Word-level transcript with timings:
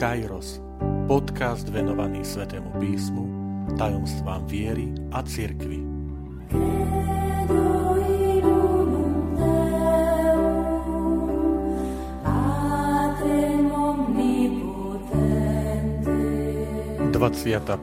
Kairos, 0.00 0.64
podcast 1.04 1.68
venovaný 1.68 2.24
Svetému 2.24 2.72
písmu, 2.80 3.24
tajomstvám 3.76 4.48
viery 4.48 4.88
a 5.12 5.20
cirkvi. 5.20 5.84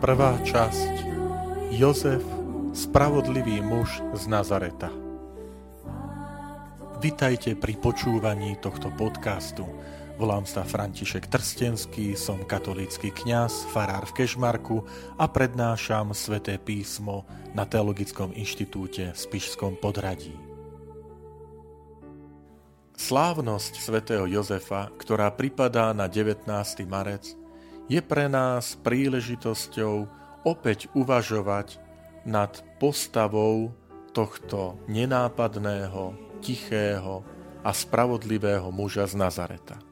Prvá 0.02 0.42
časť 0.42 0.94
Jozef, 1.70 2.26
spravodlivý 2.74 3.62
muž 3.62 4.02
z 4.18 4.26
Nazareta. 4.26 4.90
Vitajte 6.98 7.54
pri 7.54 7.78
počúvaní 7.78 8.58
tohto 8.58 8.90
podcastu. 8.98 9.70
Volám 10.18 10.50
sa 10.50 10.66
František 10.66 11.30
Trstenský, 11.30 12.18
som 12.18 12.42
katolícky 12.42 13.14
kňaz, 13.14 13.70
farár 13.70 14.10
v 14.10 14.18
Kešmarku 14.18 14.82
a 15.14 15.30
prednášam 15.30 16.10
sväté 16.18 16.58
písmo 16.58 17.22
na 17.54 17.70
Teologickom 17.70 18.34
inštitúte 18.34 19.14
v 19.14 19.18
Spišskom 19.18 19.78
podradí. 19.78 20.34
Slávnosť 22.98 23.78
svätého 23.78 24.26
Jozefa, 24.26 24.90
ktorá 24.98 25.30
pripadá 25.30 25.94
na 25.94 26.10
19. 26.10 26.50
marec, 26.90 27.38
je 27.86 28.02
pre 28.02 28.26
nás 28.26 28.74
príležitosťou 28.82 30.10
opäť 30.50 30.90
uvažovať 30.98 31.78
nad 32.26 32.58
postavou 32.82 33.70
tohto 34.18 34.82
nenápadného, 34.90 36.18
tichého 36.42 37.22
a 37.62 37.70
spravodlivého 37.70 38.74
muža 38.74 39.06
z 39.06 39.14
Nazareta. 39.14 39.87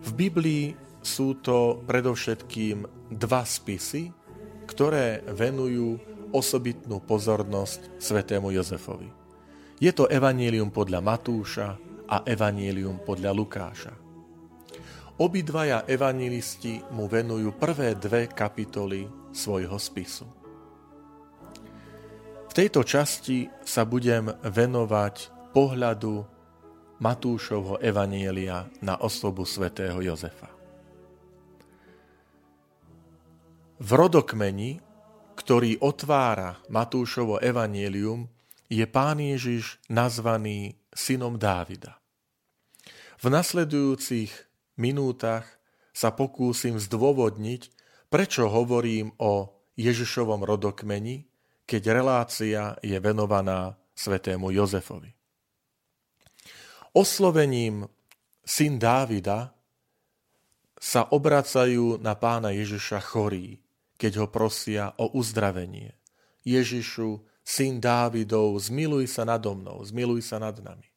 V 0.00 0.10
Biblii 0.16 0.72
sú 1.00 1.40
to 1.40 1.84
predovšetkým 1.84 2.84
dva 3.12 3.42
spisy, 3.44 4.12
ktoré 4.68 5.24
venujú 5.26 5.98
osobitnú 6.30 7.02
pozornosť 7.02 7.98
svetému 7.98 8.54
Jozefovi. 8.54 9.10
Je 9.80 9.90
to 9.90 10.06
Evangelium 10.06 10.70
podľa 10.70 11.00
Matúša 11.02 11.68
a 12.06 12.22
Evangelium 12.22 13.02
podľa 13.02 13.30
Lukáša. 13.32 13.92
Obidvaja 15.20 15.84
evangelisti 15.84 16.80
mu 16.96 17.04
venujú 17.04 17.52
prvé 17.60 17.92
dve 17.92 18.24
kapitoly 18.32 19.04
svojho 19.36 19.76
spisu. 19.76 20.24
V 22.48 22.52
tejto 22.56 22.80
časti 22.82 23.44
sa 23.60 23.84
budem 23.84 24.32
venovať 24.32 25.28
pohľadu 25.52 26.39
Matúšovho 27.00 27.80
evanielia 27.80 28.68
na 28.84 29.00
osobu 29.00 29.48
svätého 29.48 29.98
Jozefa. 30.04 30.52
V 33.80 33.90
rodokmeni, 33.96 34.76
ktorý 35.34 35.80
otvára 35.80 36.60
Matúšovo 36.68 37.40
evanielium, 37.40 38.28
je 38.68 38.84
pán 38.84 39.16
Ježiš 39.18 39.80
nazvaný 39.88 40.76
synom 40.92 41.40
Dávida. 41.40 41.96
V 43.18 43.32
nasledujúcich 43.32 44.30
minútach 44.76 45.48
sa 45.96 46.12
pokúsim 46.12 46.76
zdôvodniť, 46.76 47.72
prečo 48.12 48.52
hovorím 48.52 49.16
o 49.16 49.48
Ježišovom 49.80 50.44
rodokmeni 50.44 51.30
keď 51.70 51.82
relácia 51.94 52.74
je 52.82 52.98
venovaná 52.98 53.78
svetému 53.94 54.50
Jozefovi. 54.50 55.19
Oslovením 56.90 57.86
syn 58.42 58.82
Dávida 58.82 59.54
sa 60.74 61.06
obracajú 61.06 62.02
na 62.02 62.18
pána 62.18 62.50
Ježiša 62.50 62.98
chorí, 63.04 63.62
keď 63.94 64.24
ho 64.24 64.26
prosia 64.26 64.90
o 64.98 65.14
uzdravenie. 65.14 65.94
Ježišu, 66.42 67.20
syn 67.46 67.78
Dávidov, 67.78 68.58
zmiluj 68.58 69.06
sa 69.06 69.22
nado 69.22 69.54
mnou, 69.54 69.78
zmiluj 69.86 70.24
sa 70.24 70.42
nad 70.42 70.56
nami. 70.58 70.88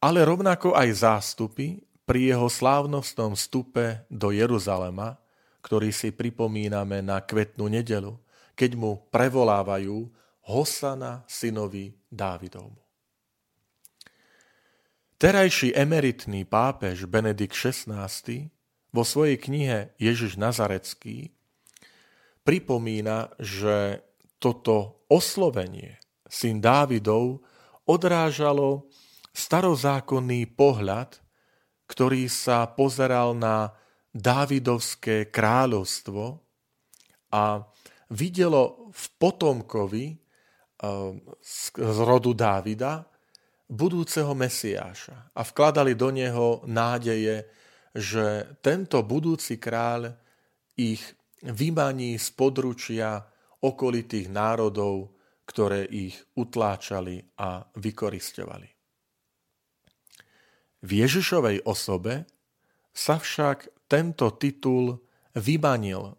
Ale 0.00 0.24
rovnako 0.24 0.72
aj 0.72 0.88
zástupy 1.04 1.82
pri 2.08 2.34
jeho 2.34 2.48
slávnostnom 2.48 3.36
vstupe 3.36 4.08
do 4.08 4.32
Jeruzalema, 4.34 5.20
ktorý 5.62 5.94
si 5.94 6.10
pripomíname 6.10 7.04
na 7.04 7.22
kvetnú 7.22 7.70
nedelu, 7.70 8.18
keď 8.58 8.70
mu 8.74 9.04
prevolávajú 9.12 10.10
Hosana 10.48 11.22
synovi 11.30 11.94
Dávidovmu. 12.10 12.81
Terajší 15.22 15.70
emeritný 15.78 16.42
pápež 16.42 17.06
Benedikt 17.06 17.54
XVI 17.54 18.10
vo 18.90 19.06
svojej 19.06 19.38
knihe 19.38 19.94
Ježiš 19.94 20.34
Nazarecký 20.34 21.30
pripomína, 22.42 23.30
že 23.38 24.02
toto 24.42 25.06
oslovenie 25.06 26.02
syn 26.26 26.58
Dávidov 26.58 27.38
odrážalo 27.86 28.90
starozákonný 29.30 30.58
pohľad, 30.58 31.22
ktorý 31.86 32.26
sa 32.26 32.66
pozeral 32.66 33.38
na 33.38 33.78
Dávidovské 34.10 35.30
kráľovstvo 35.30 36.42
a 37.30 37.62
videlo 38.10 38.90
v 38.90 39.04
potomkovi 39.22 40.06
eh, 40.10 40.18
z 41.38 41.62
rodu 42.10 42.34
Dávida 42.34 43.11
budúceho 43.68 44.32
Mesiáša 44.36 45.34
a 45.34 45.40
vkladali 45.42 45.94
do 45.94 46.10
neho 46.10 46.62
nádeje, 46.66 47.46
že 47.92 48.56
tento 48.64 49.04
budúci 49.04 49.60
kráľ 49.60 50.16
ich 50.78 51.02
vymaní 51.44 52.16
z 52.16 52.28
područia 52.32 53.20
okolitých 53.62 54.32
národov, 54.32 55.14
ktoré 55.44 55.84
ich 55.90 56.16
utláčali 56.38 57.20
a 57.38 57.62
vykoristovali. 57.76 58.68
V 60.82 60.90
Ježišovej 60.90 61.62
osobe 61.68 62.26
sa 62.90 63.22
však 63.22 63.86
tento 63.86 64.34
titul 64.34 64.98
vymanil 65.38 66.10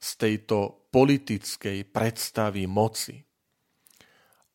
z 0.00 0.10
tejto 0.16 0.88
politickej 0.88 1.84
predstavy 1.92 2.64
moci. 2.64 3.20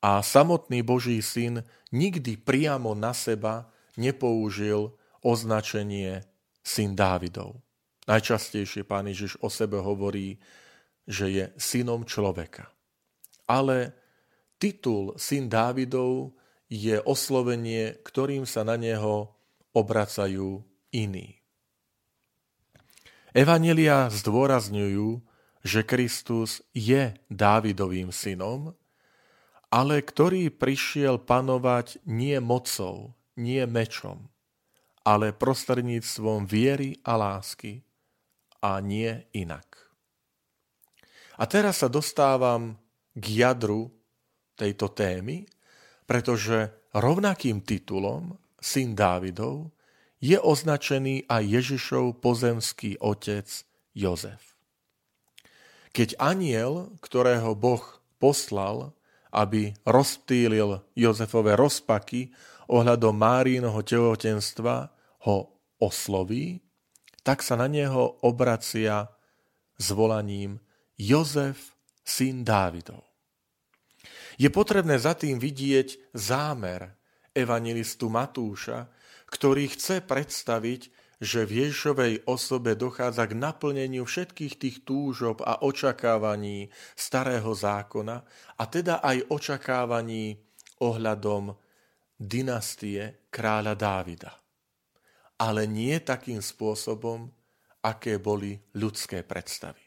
A 0.05 0.21
samotný 0.21 0.85
Boží 0.85 1.17
syn 1.25 1.65
nikdy 1.89 2.37
priamo 2.37 2.93
na 2.93 3.09
seba 3.09 3.73
nepoužil 3.97 4.93
označenie 5.25 6.21
syn 6.61 6.93
Dávidov. 6.93 7.65
Najčastejšie 8.05 8.85
pán 8.85 9.09
Ježiš 9.09 9.41
o 9.41 9.49
sebe 9.49 9.81
hovorí, 9.81 10.37
že 11.09 11.25
je 11.33 11.45
synom 11.57 12.05
človeka. 12.05 12.69
Ale 13.49 13.97
titul 14.61 15.17
syn 15.17 15.49
Dávidov 15.49 16.37
je 16.69 17.01
oslovenie, 17.01 17.97
ktorým 18.05 18.45
sa 18.45 18.61
na 18.61 18.77
neho 18.77 19.33
obracajú 19.73 20.61
iní. 20.93 21.41
Evanelia 23.33 24.13
zdôrazňujú, 24.13 25.17
že 25.65 25.81
Kristus 25.81 26.61
je 26.77 27.17
Dávidovým 27.33 28.13
synom, 28.13 28.77
ale 29.75 29.99
ktorý 29.99 30.55
prišiel 30.55 31.19
panovať 31.19 31.99
nie 32.07 32.39
mocou, 32.39 33.11
nie 33.35 33.59
mečom, 33.67 34.31
ale 35.03 35.35
prostredníctvom 35.35 36.47
viery 36.47 36.95
a 37.03 37.19
lásky 37.19 37.83
a 38.63 38.79
nie 38.79 39.11
inak. 39.35 39.67
A 41.35 41.43
teraz 41.43 41.83
sa 41.83 41.91
dostávam 41.91 42.79
k 43.11 43.43
jadru 43.43 43.91
tejto 44.55 44.95
témy, 44.95 45.43
pretože 46.07 46.71
rovnakým 46.95 47.59
titulom 47.59 48.39
syn 48.55 48.95
Dávidov 48.95 49.75
je 50.23 50.39
označený 50.39 51.27
aj 51.27 51.43
Ježišov 51.43 52.23
pozemský 52.23 52.95
otec 53.03 53.51
Jozef. 53.91 54.55
Keď 55.91 56.15
aniel, 56.15 56.95
ktorého 57.03 57.51
Boh 57.59 57.83
poslal, 58.23 58.95
aby 59.35 59.75
rozptýlil 59.83 60.95
Jozefové 60.95 61.59
rozpaky 61.59 62.31
ohľadom 62.71 63.11
Márínho 63.11 63.75
tehotenstva, 63.83 64.95
ho 65.27 65.51
osloví, 65.81 66.63
tak 67.25 67.43
sa 67.43 67.59
na 67.59 67.67
neho 67.67 68.21
obracia 68.23 69.09
volaním 69.91 70.61
Jozef, 70.95 71.75
syn 72.05 72.45
Dávidov. 72.45 73.03
Je 74.37 74.47
potrebné 74.53 74.95
za 75.01 75.17
tým 75.17 75.41
vidieť 75.41 76.13
zámer 76.13 76.93
evangelistu 77.35 78.07
Matúša, 78.07 78.87
ktorý 79.27 79.67
chce 79.73 80.05
predstaviť 80.05 80.94
že 81.21 81.47
v 81.47 81.65
Ježišovej 81.65 82.27
osobe 82.27 82.75
dochádza 82.75 83.27
k 83.29 83.39
naplneniu 83.39 84.03
všetkých 84.03 84.53
tých 84.59 84.77
túžob 84.83 85.39
a 85.43 85.63
očakávaní 85.63 86.67
starého 86.95 87.55
zákona 87.55 88.23
a 88.59 88.63
teda 88.67 88.99
aj 88.99 89.31
očakávaní 89.31 90.39
ohľadom 90.83 91.55
dynastie 92.19 93.27
kráľa 93.31 93.75
Dávida. 93.75 94.31
ale 95.35 95.67
nie 95.67 95.99
takým 95.99 96.39
spôsobom, 96.39 97.27
aké 97.83 98.17
boli 98.17 98.55
ľudské 98.75 99.19
predstavy. 99.21 99.83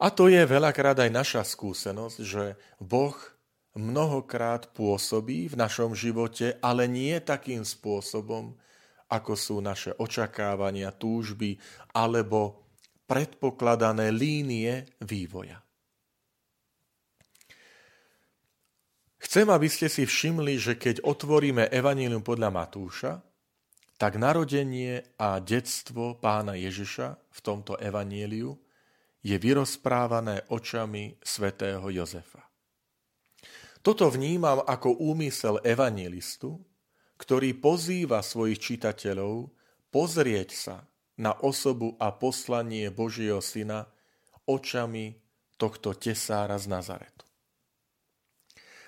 A 0.00 0.08
to 0.08 0.32
je 0.32 0.40
veľakrát 0.46 0.96
aj 0.96 1.10
naša 1.12 1.42
skúsenosť, 1.44 2.16
že 2.24 2.56
Boh 2.80 3.16
mnohokrát 3.76 4.72
pôsobí 4.72 5.52
v 5.52 5.58
našom 5.60 5.92
živote, 5.92 6.56
ale 6.64 6.88
nie 6.88 7.12
takým 7.20 7.66
spôsobom, 7.66 8.56
ako 9.10 9.32
sú 9.34 9.58
naše 9.58 9.90
očakávania, 9.98 10.94
túžby 10.94 11.58
alebo 11.92 12.62
predpokladané 13.10 14.14
línie 14.14 14.86
vývoja. 15.02 15.58
Chcem, 19.20 19.50
aby 19.50 19.68
ste 19.68 19.90
si 19.90 20.06
všimli, 20.06 20.56
že 20.56 20.78
keď 20.78 21.04
otvoríme 21.04 21.68
Evangelium 21.68 22.24
podľa 22.24 22.50
Matúša, 22.54 23.12
tak 24.00 24.16
narodenie 24.16 25.04
a 25.20 25.36
detstvo 25.44 26.16
pána 26.16 26.56
Ježiša 26.56 27.20
v 27.28 27.38
tomto 27.44 27.76
evanieliu 27.76 28.56
je 29.20 29.36
vyrozprávané 29.36 30.48
očami 30.48 31.20
svätého 31.20 31.84
Jozefa. 31.92 32.40
Toto 33.84 34.08
vnímam 34.08 34.64
ako 34.64 34.96
úmysel 35.04 35.60
evanielistu, 35.60 36.56
ktorý 37.20 37.60
pozýva 37.60 38.24
svojich 38.24 38.56
čitateľov 38.56 39.52
pozrieť 39.92 40.50
sa 40.56 40.76
na 41.20 41.36
osobu 41.36 42.00
a 42.00 42.16
poslanie 42.16 42.88
Božieho 42.88 43.44
syna 43.44 43.84
očami 44.48 45.20
tohto 45.60 45.92
tesára 45.92 46.56
z 46.56 46.72
Nazaretu. 46.72 47.28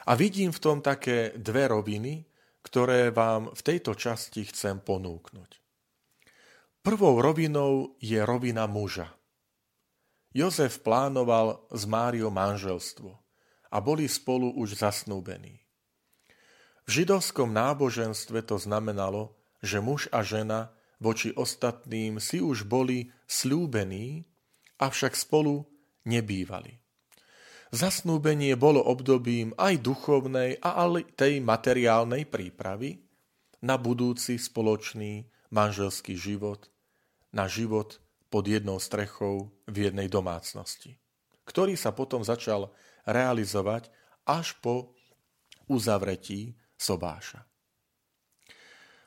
A 0.09 0.17
vidím 0.17 0.51
v 0.51 0.59
tom 0.59 0.81
také 0.81 1.37
dve 1.37 1.69
roviny, 1.69 2.25
ktoré 2.65 3.13
vám 3.13 3.53
v 3.53 3.61
tejto 3.61 3.93
časti 3.95 4.49
chcem 4.49 4.81
ponúknuť. 4.83 5.61
Prvou 6.83 7.23
rovinou 7.23 7.95
je 8.03 8.19
rovina 8.19 8.67
muža. 8.67 9.15
Jozef 10.35 10.83
plánoval 10.83 11.69
s 11.71 11.87
Máriou 11.87 12.33
manželstvo 12.33 13.15
a 13.71 13.77
boli 13.79 14.11
spolu 14.11 14.51
už 14.59 14.83
zasnúbení. 14.83 15.62
V 16.87 17.03
židovskom 17.03 17.55
náboženstve 17.55 18.43
to 18.43 18.59
znamenalo, 18.59 19.39
že 19.63 19.79
muž 19.79 20.11
a 20.11 20.27
žena 20.27 20.75
voči 20.99 21.31
ostatným 21.35 22.19
si 22.19 22.43
už 22.43 22.67
boli 22.67 23.11
slúbení, 23.27 24.27
avšak 24.83 25.15
spolu 25.15 25.67
nebývali. 26.07 26.83
Zasnúbenie 27.73 28.53
bolo 28.59 28.85
obdobím 28.85 29.57
aj 29.57 29.81
duchovnej 29.81 30.61
a 30.61 30.85
tej 31.17 31.41
materiálnej 31.41 32.29
prípravy 32.29 33.01
na 33.65 33.81
budúci 33.81 34.37
spoločný 34.37 35.25
manželský 35.49 36.19
život, 36.19 36.69
na 37.33 37.49
život 37.49 38.03
pod 38.29 38.45
jednou 38.45 38.77
strechou 38.77 39.55
v 39.65 39.89
jednej 39.89 40.11
domácnosti, 40.13 41.01
ktorý 41.49 41.79
sa 41.79 41.97
potom 41.97 42.21
začal 42.21 42.75
realizovať 43.09 43.89
až 44.29 44.53
po 44.61 44.93
uzavretí 45.65 46.53
sobáša. 46.83 47.47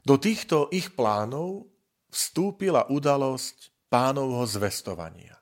Do 0.07 0.15
týchto 0.15 0.71
ich 0.71 0.95
plánov 0.95 1.67
vstúpila 2.07 2.87
udalosť 2.87 3.89
pánovho 3.91 4.47
zvestovania, 4.47 5.35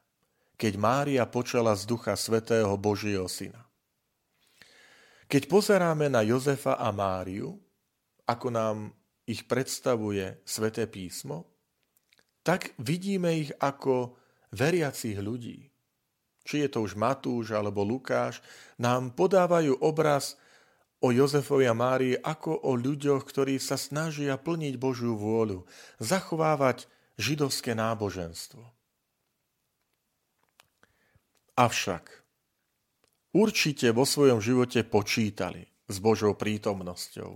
keď 0.58 0.74
Mária 0.80 1.24
počala 1.30 1.78
z 1.78 1.86
Ducha 1.86 2.18
Svetého 2.18 2.74
Božieho 2.80 3.30
Syna. 3.30 3.62
Keď 5.28 5.50
pozeráme 5.50 6.10
na 6.10 6.26
Jozefa 6.26 6.80
a 6.80 6.90
Máriu, 6.90 7.60
ako 8.26 8.48
nám 8.50 8.78
ich 9.28 9.44
predstavuje 9.48 10.44
Sveté 10.44 10.88
písmo, 10.88 11.48
tak 12.44 12.76
vidíme 12.80 13.32
ich 13.40 13.52
ako 13.60 14.20
veriacich 14.52 15.16
ľudí. 15.20 15.72
Či 16.44 16.68
je 16.68 16.70
to 16.70 16.84
už 16.84 17.00
Matúš 17.00 17.56
alebo 17.56 17.88
Lukáš, 17.88 18.44
nám 18.76 19.16
podávajú 19.16 19.80
obraz 19.80 20.36
o 21.04 21.12
Jozefovi 21.12 21.68
a 21.68 21.76
Márii 21.76 22.16
ako 22.16 22.64
o 22.64 22.80
ľuďoch, 22.80 23.28
ktorí 23.28 23.60
sa 23.60 23.76
snažia 23.76 24.40
plniť 24.40 24.80
Božiu 24.80 25.20
vôľu, 25.20 25.68
zachovávať 26.00 26.88
židovské 27.20 27.76
náboženstvo. 27.76 28.64
Avšak 31.60 32.24
určite 33.36 33.92
vo 33.92 34.08
svojom 34.08 34.40
živote 34.40 34.88
počítali 34.88 35.68
s 35.92 36.00
Božou 36.00 36.40
prítomnosťou 36.40 37.32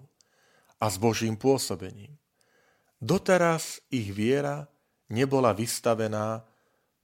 a 0.82 0.86
s 0.88 0.96
Božím 0.98 1.36
pôsobením. 1.36 2.16
Doteraz 2.98 3.84
ich 3.94 4.10
viera 4.16 4.66
nebola 5.12 5.54
vystavená 5.54 6.42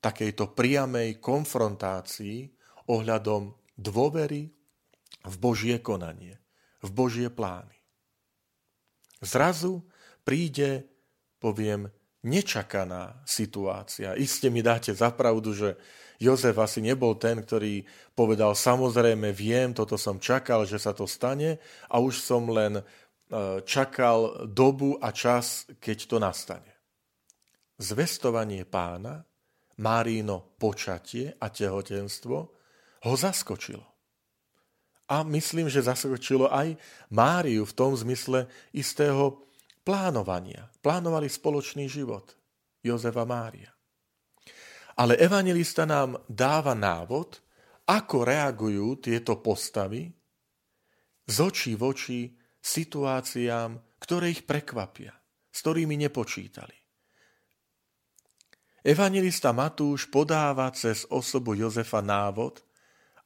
takejto 0.01 0.55
priamej 0.57 1.21
konfrontácii 1.21 2.49
ohľadom 2.89 3.53
dôvery 3.77 4.49
v 5.23 5.35
Božie 5.37 5.77
konanie 5.83 6.42
v 6.83 6.89
Božie 6.91 7.31
plány. 7.31 7.73
Zrazu 9.23 9.87
príde, 10.27 10.83
poviem, 11.39 11.87
nečakaná 12.23 13.23
situácia. 13.23 14.15
Iste 14.19 14.51
mi 14.51 14.59
dáte 14.59 14.91
zapravdu, 14.91 15.55
že 15.55 15.69
Jozef 16.19 16.55
asi 16.55 16.79
nebol 16.79 17.19
ten, 17.19 17.43
ktorý 17.43 17.83
povedal, 18.15 18.55
samozrejme 18.55 19.35
viem, 19.35 19.75
toto 19.75 19.99
som 19.99 20.19
čakal, 20.19 20.63
že 20.63 20.79
sa 20.79 20.95
to 20.95 21.03
stane 21.03 21.59
a 21.91 21.95
už 21.99 22.15
som 22.19 22.47
len 22.47 22.79
e, 22.79 22.83
čakal 23.67 24.47
dobu 24.47 24.95
a 25.03 25.11
čas, 25.11 25.67
keď 25.83 25.97
to 26.07 26.17
nastane. 26.23 26.71
Zvestovanie 27.75 28.63
pána, 28.63 29.23
Márino 29.73 30.53
počatie 30.61 31.33
a 31.41 31.49
tehotenstvo 31.49 32.37
ho 33.03 33.13
zaskočilo. 33.17 33.92
A 35.11 35.23
myslím, 35.27 35.67
že 35.67 35.83
zaskočilo 35.83 36.47
aj 36.47 36.79
Máriu 37.11 37.67
v 37.67 37.75
tom 37.75 37.91
zmysle 37.93 38.47
istého 38.71 39.43
plánovania. 39.83 40.71
Plánovali 40.79 41.27
spoločný 41.27 41.91
život 41.91 42.33
Jozef 42.83 43.15
a 43.19 43.25
Mária. 43.27 43.71
Ale 44.93 45.17
evangelista 45.19 45.83
nám 45.83 46.21
dáva 46.29 46.77
návod, 46.77 47.41
ako 47.89 48.23
reagujú 48.23 49.03
tieto 49.03 49.43
postavy 49.43 50.07
z 51.27 51.37
očí 51.39 51.75
v 51.75 51.83
oči 51.83 52.19
situáciám, 52.63 53.99
ktoré 53.99 54.31
ich 54.31 54.47
prekvapia, 54.47 55.11
s 55.51 55.57
ktorými 55.63 55.99
nepočítali. 55.99 56.75
Evangelista 58.83 59.55
Matúš 59.55 60.11
podáva 60.11 60.67
cez 60.75 61.07
osobu 61.07 61.55
Jozefa 61.55 62.03
návod, 62.03 62.59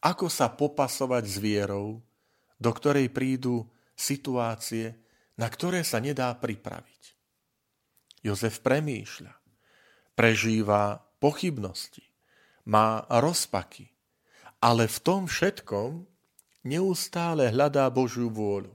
ako 0.02 0.30
sa 0.30 0.52
popasovať 0.54 1.24
s 1.26 1.38
vierou, 1.42 2.02
do 2.58 2.72
ktorej 2.74 3.10
prídu 3.14 3.66
situácie, 3.98 4.94
na 5.38 5.50
ktoré 5.50 5.82
sa 5.82 5.98
nedá 6.02 6.34
pripraviť. 6.34 7.04
Jozef 8.26 8.62
premýšľa, 8.66 9.34
prežíva 10.18 11.02
pochybnosti, 11.22 12.06
má 12.68 13.06
rozpaky, 13.08 13.90
ale 14.62 14.90
v 14.90 14.98
tom 15.02 15.30
všetkom 15.30 16.06
neustále 16.66 17.54
hľadá 17.54 17.88
Božiu 17.94 18.28
vôľu. 18.28 18.74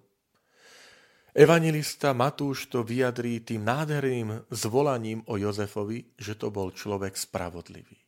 Evangelista 1.33 2.13
Matúš 2.13 2.69
to 2.69 2.85
vyjadrí 2.85 3.41
tým 3.41 3.65
nádherným 3.65 4.53
zvolaním 4.53 5.25
o 5.33 5.41
Jozefovi, 5.41 6.13
že 6.21 6.37
to 6.37 6.53
bol 6.53 6.69
človek 6.69 7.17
spravodlivý. 7.17 8.02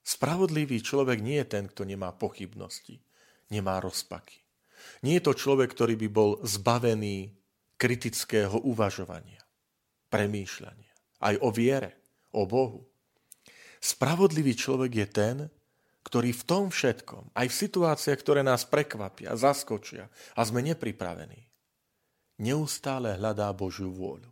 Spravodlivý 0.00 0.80
človek 0.80 1.20
nie 1.20 1.38
je 1.44 1.48
ten, 1.58 1.64
kto 1.68 1.84
nemá 1.84 2.10
pochybnosti, 2.16 3.00
nemá 3.52 3.78
rozpaky. 3.78 4.40
Nie 5.04 5.20
je 5.20 5.26
to 5.28 5.34
človek, 5.36 5.76
ktorý 5.76 5.94
by 6.00 6.08
bol 6.08 6.30
zbavený 6.40 7.36
kritického 7.76 8.60
uvažovania, 8.64 9.40
premýšľania, 10.08 10.92
aj 11.20 11.34
o 11.40 11.48
viere, 11.52 11.90
o 12.32 12.44
Bohu. 12.44 12.88
Spravodlivý 13.80 14.52
človek 14.56 14.92
je 14.92 15.08
ten, 15.08 15.36
ktorý 16.04 16.32
v 16.32 16.42
tom 16.48 16.64
všetkom, 16.72 17.32
aj 17.36 17.46
v 17.48 17.58
situáciách, 17.64 18.18
ktoré 18.20 18.40
nás 18.40 18.64
prekvapia, 18.64 19.36
zaskočia 19.36 20.08
a 20.36 20.40
sme 20.44 20.64
nepripravení, 20.64 21.48
neustále 22.40 23.16
hľadá 23.20 23.52
Božiu 23.52 23.92
vôľu. 23.92 24.28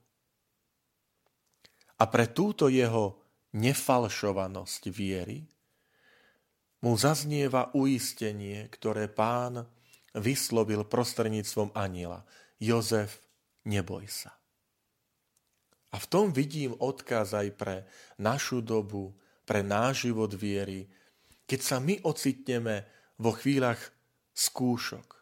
A 1.98 2.04
pre 2.08 2.30
túto 2.30 2.72
jeho 2.72 3.20
nefalšovanosť 3.52 4.82
viery 4.92 5.44
mu 6.84 6.94
zaznieva 6.94 7.74
uistenie, 7.74 8.70
ktoré 8.70 9.10
pán 9.10 9.66
vyslovil 10.14 10.86
prostredníctvom 10.86 11.74
aniela. 11.74 12.22
Jozef, 12.58 13.22
neboj 13.66 14.06
sa. 14.06 14.34
A 15.88 15.96
v 15.96 16.06
tom 16.06 16.30
vidím 16.30 16.76
odkaz 16.76 17.32
aj 17.34 17.48
pre 17.56 17.76
našu 18.20 18.60
dobu, 18.60 19.16
pre 19.48 19.64
náš 19.64 20.10
život 20.10 20.30
viery, 20.36 20.84
keď 21.48 21.60
sa 21.64 21.76
my 21.80 22.04
ocitneme 22.04 22.84
vo 23.16 23.32
chvíľach 23.32 23.80
skúšok. 24.36 25.16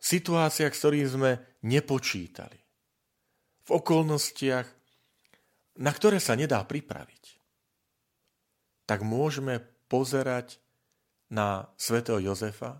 Situáciách, 0.00 0.74
s 0.74 0.80
ktorými 0.82 1.08
sme 1.08 1.32
nepočítali. 1.62 2.58
V 3.64 3.70
v 3.70 3.78
okolnostiach, 3.78 4.66
na 5.78 5.94
ktoré 5.94 6.18
sa 6.18 6.34
nedá 6.34 6.58
pripraviť, 6.66 7.38
tak 8.82 9.06
môžeme 9.06 9.62
pozerať 9.90 10.62
na 11.34 11.66
svätého 11.74 12.22
Jozefa 12.22 12.78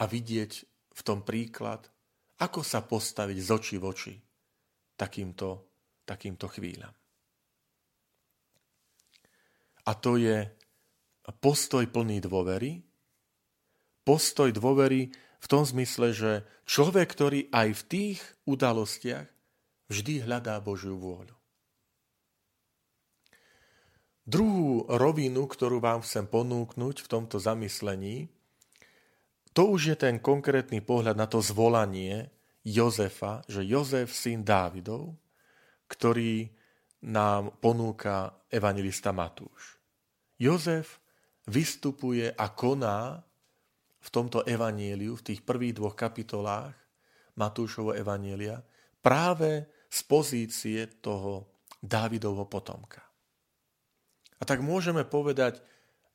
a 0.00 0.04
vidieť 0.08 0.52
v 0.96 1.00
tom 1.04 1.20
príklad, 1.20 1.92
ako 2.40 2.64
sa 2.64 2.80
postaviť 2.80 3.36
z 3.36 3.48
očí 3.52 3.76
v 3.76 3.84
oči 3.84 4.14
takýmto, 4.96 5.48
takýmto 6.08 6.48
chvíľam. 6.48 6.92
A 9.86 9.92
to 9.94 10.16
je 10.18 10.48
postoj 11.38 11.84
plný 11.86 12.24
dôvery, 12.24 12.82
postoj 14.02 14.50
dôvery 14.50 15.12
v 15.12 15.46
tom 15.46 15.62
zmysle, 15.62 16.10
že 16.10 16.32
človek, 16.66 17.06
ktorý 17.12 17.40
aj 17.54 17.68
v 17.70 17.82
tých 17.86 18.20
udalostiach 18.48 19.28
vždy 19.86 20.26
hľadá 20.26 20.58
Božiu 20.58 20.98
vôľu. 20.98 21.36
Druhú 24.26 24.90
rovinu, 24.90 25.46
ktorú 25.46 25.78
vám 25.78 26.02
chcem 26.02 26.26
ponúknuť 26.26 27.06
v 27.06 27.10
tomto 27.10 27.38
zamyslení, 27.38 28.26
to 29.54 29.70
už 29.70 29.94
je 29.94 29.96
ten 29.96 30.18
konkrétny 30.18 30.82
pohľad 30.82 31.14
na 31.14 31.30
to 31.30 31.38
zvolanie 31.38 32.26
Jozefa, 32.66 33.46
že 33.46 33.62
Jozef, 33.62 34.10
syn 34.10 34.42
Dávidov, 34.42 35.14
ktorý 35.86 36.50
nám 37.06 37.54
ponúka 37.62 38.42
evangelista 38.50 39.14
Matúš. 39.14 39.78
Jozef 40.42 40.98
vystupuje 41.46 42.26
a 42.26 42.50
koná 42.50 43.22
v 44.02 44.08
tomto 44.10 44.42
evanieliu, 44.42 45.14
v 45.14 45.22
tých 45.22 45.46
prvých 45.46 45.78
dvoch 45.78 45.94
kapitolách 45.94 46.74
Matúšovo 47.38 47.94
evanielia, 47.94 48.58
práve 48.98 49.70
z 49.86 50.00
pozície 50.02 50.98
toho 50.98 51.46
Dávidovho 51.78 52.50
potomka. 52.50 53.05
A 54.36 54.42
tak 54.44 54.60
môžeme 54.60 55.04
povedať, 55.06 55.64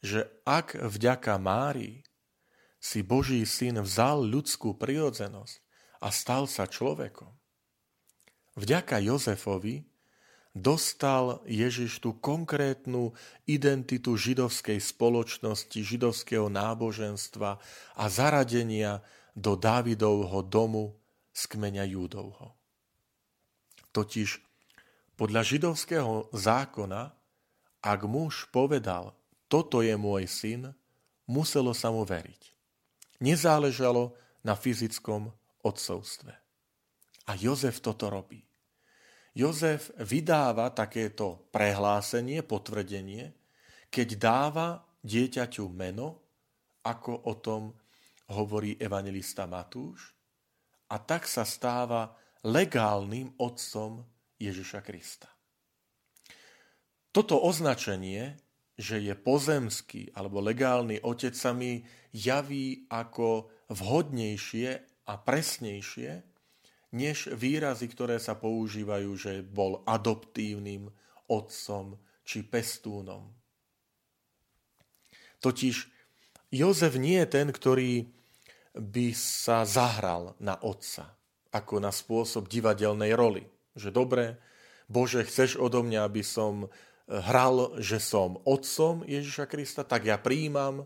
že 0.01 0.29
ak 0.45 0.77
vďaka 0.77 1.37
Márii 1.37 2.05
si 2.81 3.05
Boží 3.05 3.45
syn 3.45 3.81
vzal 3.85 4.25
ľudskú 4.25 4.73
prirodzenosť 4.77 5.55
a 6.01 6.09
stal 6.09 6.49
sa 6.49 6.65
človekom, 6.65 7.29
vďaka 8.57 8.97
Jozefovi 9.01 9.85
dostal 10.51 11.39
Ježiš 11.47 12.03
tú 12.03 12.17
konkrétnu 12.17 13.15
identitu 13.47 14.17
židovskej 14.17 14.81
spoločnosti, 14.81 15.79
židovského 15.79 16.51
náboženstva 16.51 17.61
a 17.95 18.03
zaradenia 18.11 18.99
do 19.31 19.55
Dávidovho 19.55 20.43
domu 20.43 20.99
z 21.31 21.47
kmeňa 21.47 21.87
Júdovho. 21.87 22.59
Totiž 23.95 24.43
podľa 25.15 25.41
židovského 25.45 26.27
zákona 26.35 27.20
ak 27.81 28.05
muž 28.05 28.47
povedal, 28.53 29.17
toto 29.49 29.81
je 29.81 29.97
môj 29.97 30.29
syn, 30.29 30.71
muselo 31.27 31.73
sa 31.73 31.89
mu 31.89 32.05
veriť. 32.05 32.53
Nezáležalo 33.21 34.15
na 34.45 34.57
fyzickom 34.57 35.29
odcovstve. 35.61 36.33
A 37.29 37.31
Jozef 37.37 37.81
toto 37.83 38.09
robí. 38.09 38.41
Jozef 39.31 39.93
vydáva 40.01 40.73
takéto 40.75 41.47
prehlásenie, 41.53 42.43
potvrdenie, 42.43 43.31
keď 43.87 44.07
dáva 44.17 44.67
dieťaťu 45.03 45.65
meno, 45.71 46.19
ako 46.83 47.29
o 47.29 47.33
tom 47.39 47.71
hovorí 48.31 48.75
evangelista 48.79 49.47
Matúš, 49.47 50.11
a 50.91 50.99
tak 50.99 51.23
sa 51.23 51.47
stáva 51.47 52.11
legálnym 52.43 53.31
otcom 53.39 54.03
Ježiša 54.35 54.83
Krista. 54.83 55.31
Toto 57.11 57.43
označenie, 57.43 58.39
že 58.79 59.03
je 59.03 59.11
pozemský 59.13 60.15
alebo 60.15 60.39
legálny 60.39 61.03
otec 61.03 61.35
sa 61.35 61.51
mi 61.51 61.83
javí 62.15 62.87
ako 62.87 63.51
vhodnejšie 63.67 64.69
a 65.11 65.13
presnejšie, 65.19 66.23
než 66.91 67.31
výrazy, 67.35 67.87
ktoré 67.87 68.19
sa 68.19 68.35
používajú, 68.35 69.11
že 69.15 69.43
bol 69.43 69.83
adoptívnym 69.87 70.91
otcom 71.27 71.99
či 72.23 72.47
pestúnom. 72.47 73.31
Totiž 75.39 75.75
Jozef 76.51 76.99
nie 76.99 77.19
je 77.23 77.27
ten, 77.27 77.47
ktorý 77.47 78.07
by 78.75 79.07
sa 79.15 79.63
zahral 79.67 80.35
na 80.39 80.59
otca, 80.59 81.15
ako 81.51 81.79
na 81.79 81.91
spôsob 81.91 82.47
divadelnej 82.47 83.15
roli. 83.15 83.43
Že 83.75 83.89
dobre, 83.91 84.23
Bože, 84.91 85.23
chceš 85.23 85.55
odo 85.55 85.83
mňa, 85.83 86.07
aby 86.07 86.23
som 86.23 86.67
hral, 87.11 87.75
že 87.83 87.99
som 87.99 88.39
otcom 88.47 89.03
Ježiša 89.03 89.45
Krista, 89.51 89.83
tak 89.83 90.07
ja 90.07 90.15
príjmam 90.15 90.83
e, 90.83 90.85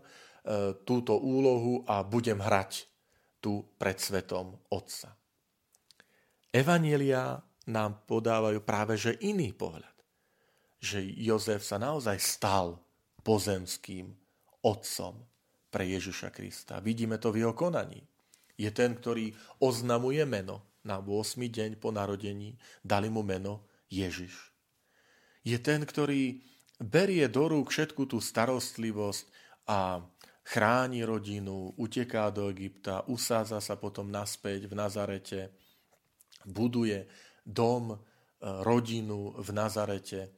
túto 0.82 1.14
úlohu 1.14 1.86
a 1.86 2.02
budem 2.02 2.42
hrať 2.42 2.90
tu 3.38 3.62
pred 3.78 3.94
svetom 3.94 4.58
Otca. 4.74 5.14
Evanielia 6.50 7.38
nám 7.70 8.02
podávajú 8.10 8.58
práve 8.66 8.98
že 8.98 9.14
iný 9.22 9.54
pohľad. 9.54 9.94
Že 10.82 10.98
Jozef 11.14 11.62
sa 11.62 11.78
naozaj 11.78 12.18
stal 12.18 12.74
pozemským 13.22 14.10
otcom 14.66 15.22
pre 15.70 15.84
Ježiša 15.86 16.34
Krista. 16.34 16.82
Vidíme 16.82 17.22
to 17.22 17.30
v 17.30 17.46
jeho 17.46 17.54
konaní. 17.54 18.02
Je 18.56 18.72
ten, 18.72 18.96
ktorý 18.96 19.30
oznamuje 19.62 20.24
meno 20.24 20.80
na 20.82 20.98
8. 20.98 21.38
deň 21.38 21.70
po 21.76 21.92
narodení, 21.92 22.56
dali 22.80 23.12
mu 23.12 23.20
meno 23.20 23.68
Ježiš 23.92 24.55
je 25.46 25.58
ten, 25.62 25.86
ktorý 25.86 26.42
berie 26.82 27.30
do 27.30 27.46
rúk 27.46 27.70
všetku 27.70 28.10
tú 28.10 28.18
starostlivosť 28.18 29.24
a 29.70 30.02
chráni 30.42 31.06
rodinu, 31.06 31.70
uteká 31.78 32.34
do 32.34 32.50
Egypta, 32.50 33.06
usádza 33.06 33.62
sa 33.62 33.78
potom 33.78 34.10
naspäť 34.10 34.66
v 34.66 34.74
Nazarete, 34.74 35.54
buduje 36.42 37.06
dom, 37.46 37.94
e, 37.94 37.98
rodinu 38.66 39.38
v 39.38 39.48
Nazarete. 39.54 40.20
E, 40.26 40.30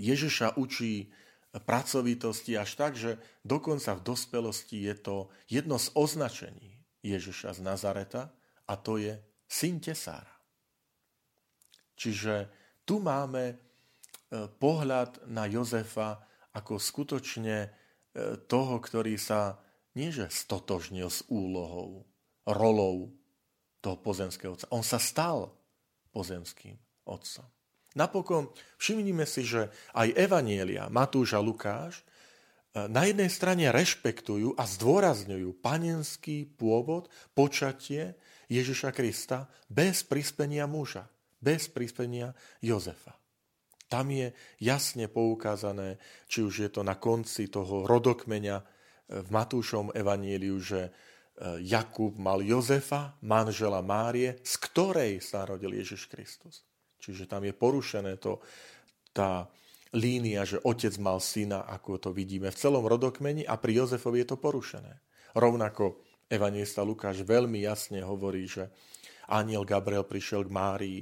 Ježiša 0.00 0.56
učí 0.56 1.12
pracovitosti 1.56 2.56
až 2.56 2.70
tak, 2.76 2.92
že 2.96 3.16
dokonca 3.40 3.96
v 3.96 4.04
dospelosti 4.04 4.84
je 4.84 4.94
to 5.00 5.16
jedno 5.48 5.80
z 5.80 5.88
označení 5.96 6.84
Ježiša 7.00 7.56
z 7.56 7.60
Nazareta 7.64 8.28
a 8.68 8.74
to 8.76 9.00
je 9.00 9.16
syn 9.48 9.80
tesára. 9.80 10.36
Čiže 11.96 12.52
tu 12.84 13.00
máme 13.00 13.65
pohľad 14.32 15.22
na 15.30 15.46
Jozefa 15.46 16.26
ako 16.56 16.80
skutočne 16.80 17.68
e, 17.68 17.68
toho, 18.48 18.80
ktorý 18.80 19.20
sa 19.20 19.60
nieže 19.92 20.32
stotožnil 20.32 21.12
s 21.12 21.20
úlohou, 21.28 22.08
rolou 22.48 23.12
toho 23.84 23.96
pozemského 24.00 24.56
otca. 24.56 24.72
On 24.72 24.80
sa 24.80 24.96
stal 24.96 25.52
pozemským 26.16 26.80
otcom. 27.04 27.44
Napokon 27.96 28.52
všimnime 28.76 29.24
si, 29.24 29.44
že 29.44 29.72
aj 29.96 30.16
Evanielia, 30.16 30.88
Matúš 30.88 31.36
a 31.36 31.40
Lukáš, 31.44 32.00
e, 32.00 32.04
na 32.88 33.04
jednej 33.04 33.28
strane 33.28 33.68
rešpektujú 33.68 34.56
a 34.56 34.64
zdôrazňujú 34.64 35.60
panenský 35.60 36.48
pôvod, 36.56 37.12
počatie 37.36 38.16
Ježiša 38.48 38.96
Krista 38.96 39.52
bez 39.68 40.02
prispenia 40.08 40.64
muža, 40.64 41.04
bez 41.36 41.68
prispenia 41.68 42.32
Jozefa. 42.64 43.25
Tam 43.86 44.10
je 44.10 44.34
jasne 44.58 45.06
poukázané, 45.06 46.02
či 46.26 46.42
už 46.42 46.54
je 46.66 46.70
to 46.70 46.82
na 46.82 46.98
konci 46.98 47.46
toho 47.46 47.86
rodokmeňa 47.86 48.56
e, 48.58 48.64
v 49.22 49.28
Matúšom 49.30 49.94
evaníliu, 49.94 50.58
že 50.58 50.80
e, 50.86 50.90
Jakub 51.62 52.18
mal 52.18 52.42
Jozefa, 52.42 53.14
manžela 53.22 53.78
Márie, 53.86 54.42
z 54.42 54.54
ktorej 54.58 55.22
sa 55.22 55.46
narodil 55.46 55.78
Ježiš 55.78 56.10
Kristus. 56.10 56.66
Čiže 56.98 57.30
tam 57.30 57.46
je 57.46 57.54
porušené 57.54 58.18
to, 58.18 58.42
tá 59.14 59.46
línia, 59.94 60.42
že 60.42 60.60
otec 60.60 60.92
mal 60.98 61.22
syna, 61.22 61.64
ako 61.64 61.96
to 61.96 62.10
vidíme 62.10 62.50
v 62.50 62.60
celom 62.60 62.84
rodokmeni 62.84 63.46
a 63.46 63.54
pri 63.56 63.80
Jozefovi 63.80 64.26
je 64.26 64.34
to 64.34 64.36
porušené. 64.36 64.92
Rovnako 65.38 66.02
evangelista 66.26 66.82
Lukáš 66.82 67.22
veľmi 67.22 67.62
jasne 67.62 68.02
hovorí, 68.02 68.44
že 68.50 68.68
aniel 69.30 69.62
Gabriel 69.62 70.04
prišiel 70.04 70.44
k 70.44 70.50
Márii 70.50 71.00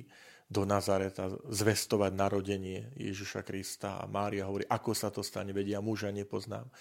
do 0.54 0.62
Nazareta 0.62 1.26
zvestovať 1.50 2.14
narodenie 2.14 2.94
Ježiša 2.94 3.42
Krista 3.42 3.98
a 3.98 4.06
Mária 4.06 4.46
hovorí, 4.46 4.62
ako 4.70 4.94
sa 4.94 5.10
to 5.10 5.26
stane, 5.26 5.50
vedia, 5.50 5.82
muža 5.82 6.14
nepoznám, 6.14 6.62
e, 6.62 6.72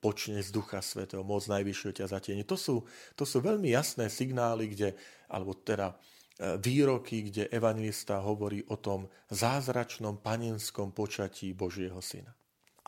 počne 0.00 0.40
z 0.40 0.48
Ducha 0.48 0.80
Svetého, 0.80 1.20
moc 1.20 1.44
najvyššieho 1.44 1.92
ťa 1.92 2.06
zatieni. 2.08 2.48
To 2.48 2.56
sú, 2.56 2.88
to 3.12 3.28
sú 3.28 3.44
veľmi 3.44 3.68
jasné 3.68 4.08
signály, 4.08 4.72
kde, 4.72 4.96
alebo 5.28 5.52
teda 5.52 5.92
e, 5.92 6.56
výroky, 6.56 7.28
kde 7.28 7.52
evangelista 7.52 8.24
hovorí 8.24 8.64
o 8.72 8.80
tom 8.80 9.04
zázračnom 9.28 10.24
panenskom 10.24 10.96
počatí 10.96 11.52
Božieho 11.52 12.00
Syna. 12.00 12.32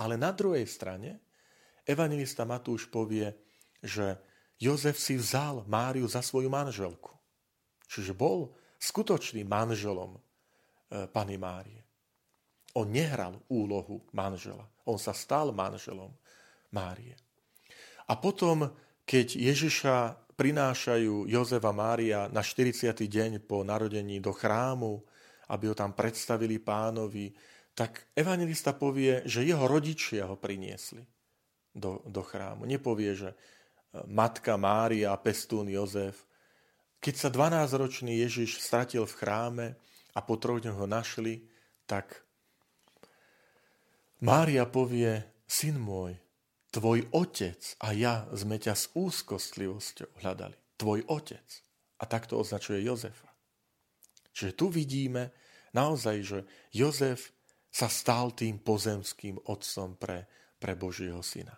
Ale 0.01 0.17
na 0.17 0.33
druhej 0.33 0.65
strane 0.65 1.21
evangelista 1.85 2.49
Matúš 2.49 2.89
povie, 2.89 3.37
že 3.85 4.17
Jozef 4.57 4.97
si 4.97 5.21
vzal 5.21 5.69
Máriu 5.69 6.09
za 6.09 6.25
svoju 6.25 6.49
manželku. 6.49 7.13
Čiže 7.85 8.17
bol 8.17 8.57
skutočným 8.81 9.45
manželom 9.45 10.17
e, 10.17 10.21
Pany 11.07 11.37
Márie. 11.37 11.85
On 12.75 12.89
nehral 12.89 13.37
úlohu 13.53 14.01
manžela. 14.17 14.65
On 14.89 14.97
sa 14.97 15.13
stal 15.13 15.53
manželom 15.53 16.11
Márie. 16.73 17.15
A 18.09 18.17
potom, 18.19 18.73
keď 19.05 19.37
Ježiša 19.37 19.97
prinášajú 20.41 21.29
Jozefa 21.29 21.71
Mária 21.77 22.27
na 22.33 22.41
40. 22.41 22.97
deň 22.97 23.45
po 23.45 23.61
narodení 23.61 24.25
do 24.25 24.33
chrámu, 24.33 25.05
aby 25.53 25.69
ho 25.69 25.77
tam 25.77 25.93
predstavili 25.93 26.57
pánovi, 26.57 27.35
tak 27.77 28.09
evangelista 28.17 28.73
povie, 28.73 29.23
že 29.29 29.45
jeho 29.45 29.67
rodičia 29.69 30.27
ho 30.27 30.41
priniesli 30.41 31.05
do, 31.75 32.03
do 32.07 32.23
chrámu. 32.23 32.67
Nepovie, 32.67 33.15
že 33.15 33.31
e, 33.31 33.37
matka 34.11 34.57
Mária 34.57 35.13
a 35.13 35.21
pestún 35.21 35.71
Jozef. 35.71 36.27
Keď 37.01 37.15
sa 37.17 37.29
12-ročný 37.33 38.21
Ježiš 38.21 38.61
stratil 38.61 39.09
v 39.09 39.17
chráme 39.17 39.67
a 40.13 40.21
po 40.21 40.37
troch 40.37 40.61
ho 40.61 40.87
našli, 40.87 41.49
tak 41.89 42.25
Mária 44.21 44.69
povie, 44.69 45.25
syn 45.49 45.81
môj, 45.81 46.13
tvoj 46.69 47.09
otec 47.17 47.57
a 47.81 47.97
ja 47.97 48.29
sme 48.37 48.61
ťa 48.61 48.77
s 48.77 48.93
úzkostlivosťou 48.93 50.21
hľadali. 50.21 50.57
Tvoj 50.77 51.09
otec. 51.09 51.45
A 52.01 52.05
takto 52.05 52.37
označuje 52.37 52.85
Jozefa. 52.85 53.33
Čiže 54.37 54.53
tu 54.57 54.69
vidíme 54.69 55.33
naozaj, 55.73 56.17
že 56.21 56.39
Jozef 56.73 57.33
sa 57.73 57.89
stal 57.89 58.37
tým 58.37 58.61
pozemským 58.61 59.41
otcom 59.49 59.97
pre, 59.97 60.29
pre 60.61 60.77
Božieho 60.77 61.25
syna. 61.25 61.57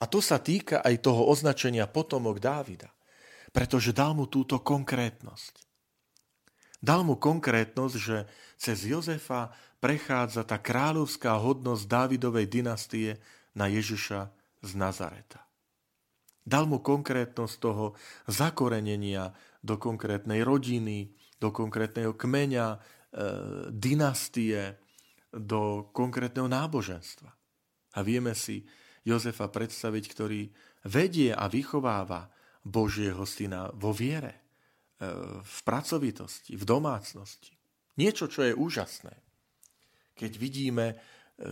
A 0.00 0.04
to 0.08 0.18
sa 0.24 0.40
týka 0.40 0.80
aj 0.80 1.04
toho 1.04 1.28
označenia 1.28 1.86
potomok 1.86 2.40
Dávida, 2.42 2.90
pretože 3.52 3.92
dal 3.92 4.16
mu 4.16 4.24
túto 4.26 4.58
konkrétnosť. 4.64 5.60
Dal 6.82 7.06
mu 7.06 7.14
konkrétnosť, 7.14 7.94
že 7.94 8.26
cez 8.58 8.88
Jozefa 8.88 9.54
prechádza 9.78 10.42
tá 10.42 10.58
kráľovská 10.58 11.38
hodnosť 11.38 11.84
Dávidovej 11.86 12.50
dynastie 12.50 13.22
na 13.54 13.70
Ježiša 13.70 14.32
z 14.64 14.70
Nazareta. 14.74 15.46
Dal 16.42 16.66
mu 16.66 16.82
konkrétnosť 16.82 17.54
toho 17.62 17.94
zakorenenia 18.26 19.30
do 19.62 19.78
konkrétnej 19.78 20.42
rodiny, 20.42 21.14
do 21.38 21.54
konkrétneho 21.54 22.18
kmeňa, 22.18 22.66
e, 22.74 22.78
dynastie, 23.70 24.74
do 25.30 25.86
konkrétneho 25.94 26.50
náboženstva. 26.50 27.30
A 27.94 27.98
vieme 28.02 28.34
si 28.34 28.66
Jozefa 29.06 29.46
predstaviť, 29.50 30.04
ktorý 30.10 30.50
vedie 30.86 31.30
a 31.30 31.46
vychováva 31.46 32.26
Božieho 32.62 33.26
syna 33.26 33.74
vo 33.74 33.90
viere, 33.90 34.38
e, 34.38 35.10
v 35.42 35.58
pracovitosti, 35.66 36.54
v 36.54 36.64
domácnosti. 36.64 37.54
Niečo, 37.98 38.30
čo 38.30 38.46
je 38.46 38.56
úžasné. 38.56 39.12
Keď 40.16 40.32
vidíme, 40.38 40.96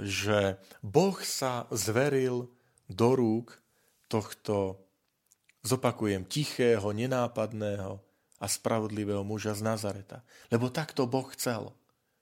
že 0.07 0.57
Boh 0.81 1.19
sa 1.21 1.67
zveril 1.75 2.47
do 2.87 3.09
rúk 3.19 3.59
tohto, 4.07 4.79
zopakujem, 5.67 6.27
tichého, 6.27 6.85
nenápadného 6.95 7.99
a 8.41 8.47
spravodlivého 8.47 9.27
muža 9.27 9.53
z 9.53 9.63
Nazareta. 9.67 10.25
Lebo 10.49 10.73
takto 10.73 11.05
Boh 11.11 11.29
chcel. 11.35 11.75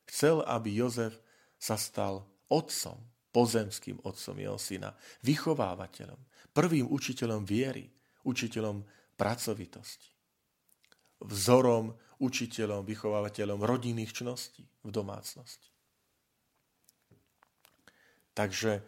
Chcel, 0.09 0.41
aby 0.49 0.73
Jozef 0.73 1.21
sa 1.61 1.77
stal 1.77 2.25
otcom, 2.49 2.97
pozemským 3.29 4.01
otcom 4.03 4.37
jeho 4.41 4.57
syna, 4.57 4.97
vychovávateľom, 5.23 6.19
prvým 6.57 6.89
učiteľom 6.89 7.45
viery, 7.45 7.87
učiteľom 8.25 8.83
pracovitosti, 9.19 10.11
vzorom, 11.23 11.95
učiteľom, 12.19 12.83
vychovávateľom 12.87 13.63
rodinných 13.63 14.15
čností 14.15 14.67
v 14.83 14.91
domácnosti. 14.91 15.71
Takže 18.35 18.83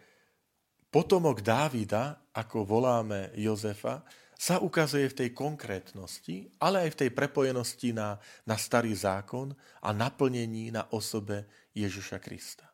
potomok 0.87 1.43
Dávida, 1.43 2.31
ako 2.31 2.63
voláme 2.63 3.35
Jozefa, 3.35 4.03
sa 4.41 4.57
ukazuje 4.57 5.05
v 5.11 5.17
tej 5.21 5.29
konkrétnosti, 5.37 6.49
ale 6.57 6.87
aj 6.87 6.97
v 6.97 6.99
tej 7.05 7.09
prepojenosti 7.13 7.93
na, 7.93 8.17
na 8.47 8.57
starý 8.57 8.95
zákon 8.95 9.53
a 9.85 9.93
naplnení 9.93 10.73
na 10.73 10.89
osobe 10.89 11.45
Ježiša 11.77 12.17
Krista. 12.17 12.65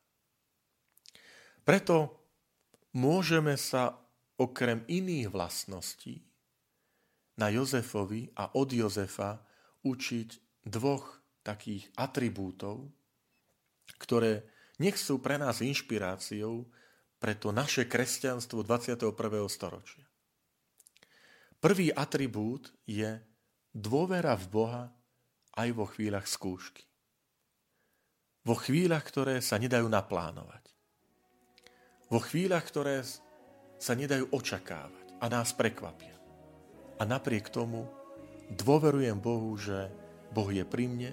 Preto 1.67 2.23
môžeme 2.95 3.59
sa 3.59 3.99
okrem 4.39 4.87
iných 4.87 5.27
vlastností 5.27 6.26
na 7.37 7.53
Jozefovi 7.53 8.33
a 8.33 8.57
od 8.57 8.69
Jozefa 8.73 9.39
učiť 9.85 10.29
dvoch 10.65 11.21
takých 11.45 11.87
atribútov, 11.95 12.91
ktoré 14.01 14.43
nech 14.81 14.99
sú 14.99 15.23
pre 15.23 15.39
nás 15.39 15.63
inšpiráciou 15.63 16.67
pre 17.17 17.33
to 17.33 17.49
naše 17.49 17.89
kresťanstvo 17.89 18.61
21. 18.61 19.09
storočia. 19.49 20.05
Prvý 21.57 21.89
atribút 21.89 22.69
je 22.85 23.17
dôvera 23.73 24.37
v 24.37 24.45
Boha 24.53 24.83
aj 25.57 25.69
vo 25.73 25.89
chvíľach 25.89 26.29
skúšky. 26.29 26.85
Vo 28.45 28.53
chvíľach, 28.53 29.01
ktoré 29.01 29.41
sa 29.41 29.57
nedajú 29.57 29.89
naplánovať. 29.89 30.63
Vo 32.13 32.21
chvíľach, 32.21 32.63
ktoré 32.69 33.01
sa 33.81 33.93
nedajú 33.97 34.29
očakávať 34.29 35.17
a 35.17 35.25
nás 35.27 35.51
prekvapia. 35.57 36.16
A 36.97 37.05
napriek 37.05 37.53
tomu 37.53 37.85
dôverujem 38.49 39.17
Bohu, 39.21 39.53
že 39.57 39.91
Boh 40.33 40.49
je 40.49 40.65
pri 40.65 40.89
mne, 40.89 41.11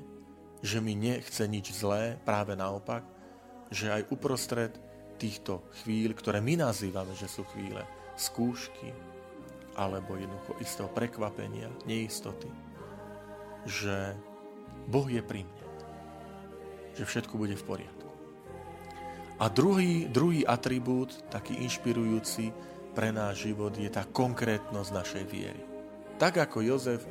že 0.65 0.81
mi 0.81 0.97
nechce 0.97 1.45
nič 1.45 1.77
zlé, 1.77 2.17
práve 2.25 2.57
naopak, 2.57 3.05
že 3.69 3.93
aj 3.93 4.09
uprostred 4.09 4.73
týchto 5.21 5.61
chvíľ, 5.83 6.17
ktoré 6.17 6.41
my 6.41 6.65
nazývame, 6.65 7.13
že 7.13 7.29
sú 7.29 7.45
chvíle 7.53 7.85
skúšky, 8.17 8.95
alebo 9.75 10.15
jednoducho 10.15 10.57
istého 10.63 10.89
prekvapenia, 10.89 11.69
neistoty, 11.85 12.49
že 13.67 14.15
Boh 14.89 15.07
je 15.11 15.21
pri 15.21 15.43
mne. 15.45 15.65
Že 16.95 17.05
všetko 17.05 17.35
bude 17.35 17.59
v 17.59 17.67
poriadku. 17.67 18.09
A 19.43 19.51
druhý, 19.51 20.07
druhý 20.07 20.47
atribút, 20.47 21.11
taký 21.27 21.59
inšpirujúci 21.67 22.55
pre 22.95 23.11
náš 23.11 23.51
život, 23.51 23.75
je 23.75 23.91
tá 23.91 24.07
konkrétnosť 24.07 24.91
našej 24.95 25.25
viery. 25.27 25.74
Tak 26.15 26.39
ako 26.39 26.59
Jozef 26.63 27.03
e, 27.03 27.09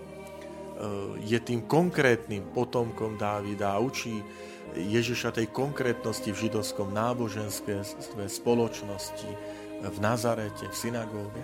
je 1.28 1.39
tým 1.44 1.68
konkrétnym 1.68 2.50
potomkom 2.56 3.20
Dávida 3.20 3.76
a 3.76 3.84
učí 3.84 4.24
Ježiša 4.74 5.36
tej 5.36 5.54
konkrétnosti 5.54 6.34
v 6.34 6.50
židovskom 6.50 6.89
náboženské 6.89 7.86
spoločnosti, 8.26 9.32
v 9.84 9.98
Nazarete, 10.00 10.66
v 10.72 10.76
synagóge, 10.76 11.44